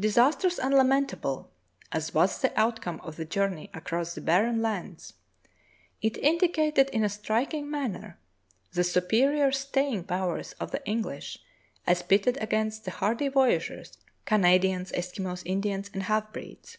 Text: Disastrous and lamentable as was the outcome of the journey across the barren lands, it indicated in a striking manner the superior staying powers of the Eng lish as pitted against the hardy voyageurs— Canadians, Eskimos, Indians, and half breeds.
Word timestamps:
Disastrous 0.00 0.58
and 0.58 0.72
lamentable 0.72 1.50
as 1.92 2.14
was 2.14 2.38
the 2.40 2.58
outcome 2.58 2.98
of 3.02 3.16
the 3.16 3.26
journey 3.26 3.68
across 3.74 4.14
the 4.14 4.22
barren 4.22 4.62
lands, 4.62 5.12
it 6.00 6.16
indicated 6.16 6.88
in 6.94 7.04
a 7.04 7.10
striking 7.10 7.70
manner 7.70 8.18
the 8.72 8.82
superior 8.82 9.52
staying 9.52 10.04
powers 10.04 10.52
of 10.52 10.70
the 10.70 10.80
Eng 10.88 11.02
lish 11.02 11.40
as 11.86 12.02
pitted 12.02 12.38
against 12.38 12.86
the 12.86 12.90
hardy 12.90 13.28
voyageurs— 13.28 13.98
Canadians, 14.24 14.92
Eskimos, 14.92 15.42
Indians, 15.44 15.90
and 15.92 16.04
half 16.04 16.32
breeds. 16.32 16.78